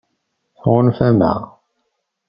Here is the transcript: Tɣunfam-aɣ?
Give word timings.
Tɣunfam-aɣ? 0.61 1.41